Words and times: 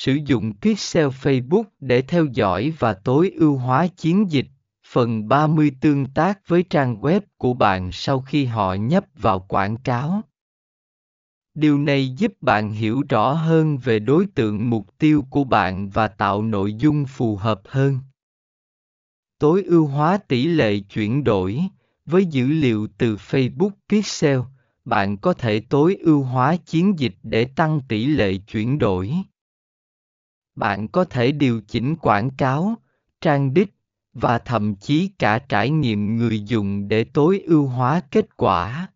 Sử 0.00 0.18
dụng 0.26 0.52
Pixel 0.60 1.06
Facebook 1.06 1.64
để 1.80 2.02
theo 2.02 2.24
dõi 2.24 2.72
và 2.78 2.94
tối 2.94 3.32
ưu 3.36 3.56
hóa 3.56 3.86
chiến 3.86 4.30
dịch. 4.30 4.46
Phần 4.86 5.28
30 5.28 5.70
tương 5.80 6.06
tác 6.06 6.48
với 6.48 6.62
trang 6.62 7.00
web 7.00 7.20
của 7.36 7.54
bạn 7.54 7.92
sau 7.92 8.20
khi 8.20 8.44
họ 8.44 8.74
nhấp 8.74 9.04
vào 9.14 9.40
quảng 9.40 9.76
cáo. 9.76 10.22
Điều 11.54 11.78
này 11.78 12.08
giúp 12.08 12.32
bạn 12.40 12.70
hiểu 12.70 13.02
rõ 13.08 13.32
hơn 13.32 13.78
về 13.78 13.98
đối 13.98 14.26
tượng 14.26 14.70
mục 14.70 14.98
tiêu 14.98 15.24
của 15.30 15.44
bạn 15.44 15.90
và 15.90 16.08
tạo 16.08 16.42
nội 16.42 16.74
dung 16.74 17.04
phù 17.04 17.36
hợp 17.36 17.60
hơn. 17.64 17.98
Tối 19.38 19.62
ưu 19.62 19.86
hóa 19.86 20.18
tỷ 20.18 20.46
lệ 20.46 20.78
chuyển 20.78 21.24
đổi 21.24 21.62
với 22.06 22.26
dữ 22.26 22.46
liệu 22.46 22.88
từ 22.98 23.16
Facebook 23.16 23.70
Pixel, 23.88 24.40
bạn 24.84 25.16
có 25.16 25.32
thể 25.32 25.60
tối 25.60 25.96
ưu 26.00 26.22
hóa 26.22 26.56
chiến 26.56 26.98
dịch 26.98 27.14
để 27.22 27.44
tăng 27.44 27.80
tỷ 27.88 28.06
lệ 28.06 28.34
chuyển 28.36 28.78
đổi. 28.78 29.12
Bạn 30.58 30.88
có 30.88 31.04
thể 31.04 31.32
điều 31.32 31.60
chỉnh 31.68 31.96
quảng 31.96 32.30
cáo, 32.30 32.74
trang 33.20 33.54
đích 33.54 33.74
và 34.12 34.38
thậm 34.38 34.74
chí 34.76 35.10
cả 35.18 35.38
trải 35.38 35.70
nghiệm 35.70 36.16
người 36.16 36.44
dùng 36.44 36.88
để 36.88 37.04
tối 37.04 37.42
ưu 37.46 37.66
hóa 37.66 38.00
kết 38.10 38.36
quả. 38.36 38.88